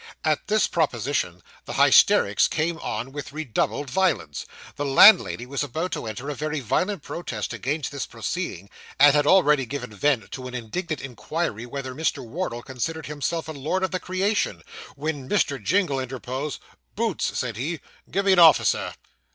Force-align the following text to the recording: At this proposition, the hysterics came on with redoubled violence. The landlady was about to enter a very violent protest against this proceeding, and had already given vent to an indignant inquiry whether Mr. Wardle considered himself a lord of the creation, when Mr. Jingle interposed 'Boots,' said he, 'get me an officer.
At 0.23 0.47
this 0.47 0.65
proposition, 0.65 1.43
the 1.65 1.73
hysterics 1.73 2.47
came 2.47 2.79
on 2.79 3.11
with 3.11 3.31
redoubled 3.33 3.87
violence. 3.91 4.47
The 4.75 4.83
landlady 4.83 5.45
was 5.45 5.63
about 5.63 5.91
to 5.91 6.07
enter 6.07 6.27
a 6.27 6.33
very 6.33 6.59
violent 6.59 7.03
protest 7.03 7.53
against 7.53 7.91
this 7.91 8.07
proceeding, 8.07 8.71
and 8.99 9.13
had 9.15 9.27
already 9.27 9.67
given 9.67 9.93
vent 9.95 10.31
to 10.31 10.47
an 10.47 10.55
indignant 10.55 11.01
inquiry 11.01 11.67
whether 11.67 11.93
Mr. 11.93 12.25
Wardle 12.25 12.63
considered 12.63 13.05
himself 13.05 13.47
a 13.47 13.51
lord 13.51 13.83
of 13.83 13.91
the 13.91 13.99
creation, 13.99 14.63
when 14.95 15.29
Mr. 15.29 15.61
Jingle 15.63 15.99
interposed 15.99 16.59
'Boots,' 16.95 17.37
said 17.37 17.55
he, 17.57 17.79
'get 18.09 18.25
me 18.25 18.33
an 18.33 18.39
officer. 18.39 18.95